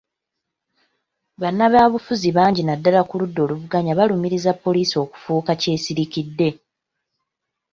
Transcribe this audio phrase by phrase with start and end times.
[1.41, 6.49] Bannabyabufuzi bangi naddala ku ludda oluvuganya balumirizza poliisi okufuuka kyesirikidde.